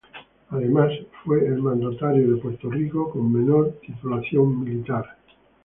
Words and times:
Además, 0.49 0.91
fue 1.23 1.45
el 1.45 1.61
mandatario 1.61 2.33
de 2.33 2.41
Puerto 2.41 2.71
Rico 2.71 3.11
con 3.11 3.31
menor 3.31 3.77
titulación 3.85 4.63
militar. 4.63 5.05